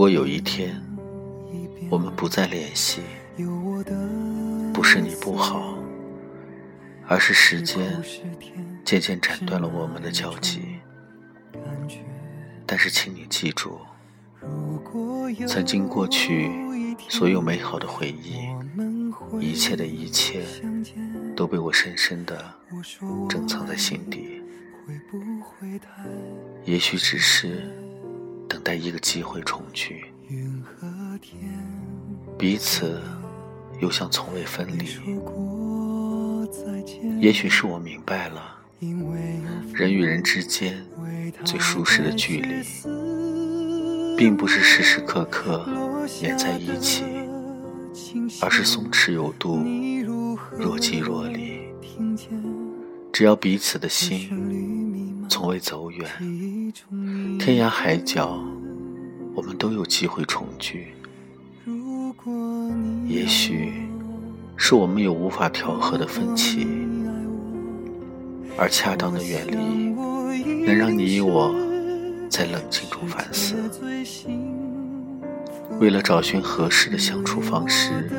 [0.00, 0.82] 如果有一天
[1.90, 3.02] 我们不再联系，
[4.72, 5.76] 不是你不好，
[7.06, 8.02] 而是时间
[8.82, 10.62] 渐渐斩断了我们的交集。
[12.64, 13.78] 但是，请你记住，
[15.46, 16.50] 曾经过去
[17.10, 18.48] 所有美好的回忆，
[19.38, 20.46] 一切的一切，
[21.36, 22.42] 都被我深深的
[23.28, 24.40] 珍藏在心底。
[26.64, 27.70] 也许只是
[28.70, 30.04] 待一个机会重聚，
[32.38, 33.02] 彼此
[33.80, 34.86] 又像从未分离。
[37.20, 38.58] 也许是我明白了，
[39.74, 40.86] 人与人之间
[41.44, 42.62] 最舒适的距离，
[44.16, 45.68] 并不是时时刻刻
[46.22, 47.02] 黏在一起，
[48.40, 49.58] 而是松弛有度，
[50.56, 51.58] 若即若离。
[53.12, 56.08] 只要彼此的心从未走远，
[57.36, 58.40] 天涯海角，
[59.34, 60.94] 我们都有机会重聚。
[63.06, 63.72] 也许
[64.56, 66.66] 是我们有无法调和的分歧，
[68.56, 69.56] 而恰当的远离，
[70.64, 71.54] 能让你我
[72.28, 73.56] 在冷静中反思。
[75.80, 78.10] 为了找寻合适的相处方式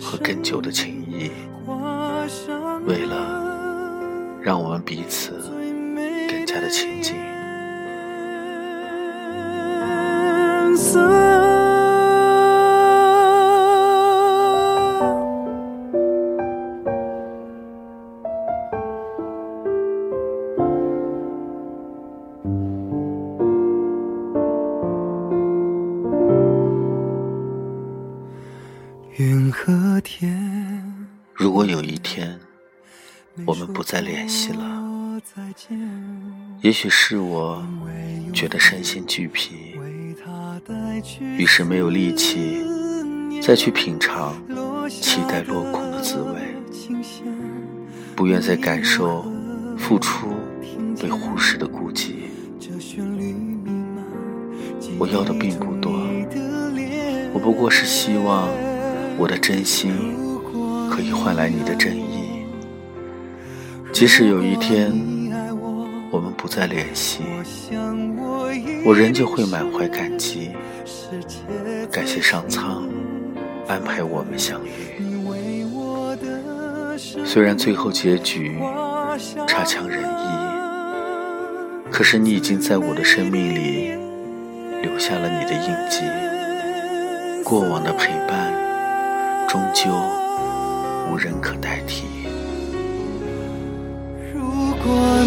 [0.00, 1.30] 和更久的情谊，
[2.86, 3.50] 为了。
[4.44, 5.40] 让我们彼此
[6.28, 7.14] 更加的亲近。
[29.16, 31.08] 云和天。
[31.34, 32.38] 如果有一天。
[33.46, 35.18] 我们不再联系了，
[36.60, 37.66] 也许是我
[38.34, 39.71] 觉得身心俱疲，
[41.20, 42.64] 于是没有力气
[43.40, 44.34] 再去品尝
[44.88, 46.40] 期待落空的滋味，
[48.14, 49.24] 不愿再感受
[49.76, 50.28] 付出
[51.00, 52.12] 被忽视的孤寂。
[54.98, 55.92] 我要的并不多，
[57.32, 58.48] 我不过是希望
[59.16, 59.92] 我的真心
[60.90, 62.44] 可以换来你的真意。
[63.92, 64.92] 即使有一天
[66.12, 67.22] 我们不再联系，
[68.84, 70.50] 我仍旧会满怀感激，
[71.90, 72.86] 感谢上苍
[73.66, 74.70] 安排我们相遇。
[77.24, 78.58] 虽然最后结局
[79.48, 80.26] 差强人意，
[81.90, 83.92] 可是你已经在我的生命里
[84.82, 86.02] 留下了你的印记。
[87.42, 88.52] 过往的陪伴，
[89.48, 89.90] 终究
[91.10, 92.04] 无人可代替。
[94.34, 94.42] 如
[94.84, 95.24] 果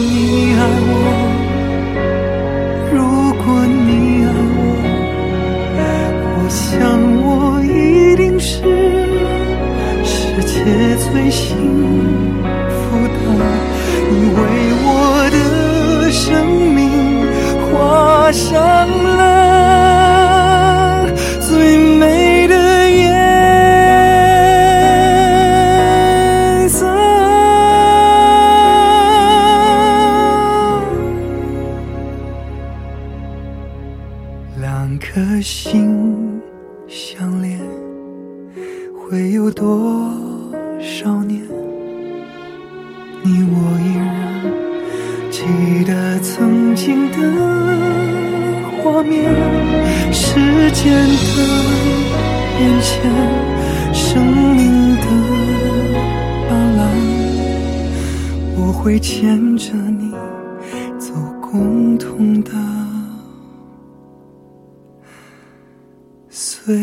[18.36, 18.60] 上
[19.18, 19.26] 了
[21.40, 23.08] 最美的颜
[26.68, 26.86] 色。
[34.60, 36.42] 两颗心
[36.90, 37.58] 相连，
[38.94, 40.12] 会有多
[40.82, 41.42] 少年？
[43.24, 44.06] 你我依然
[45.36, 47.18] 记得曾经的
[48.78, 49.22] 画面，
[50.14, 50.40] 时
[50.72, 51.36] 间的
[52.58, 53.12] 变迁，
[53.94, 55.06] 生命的
[56.48, 56.82] 斑斓，
[58.56, 60.14] 我会牵着你
[60.98, 62.52] 走共同的。
[66.30, 66.74] 岁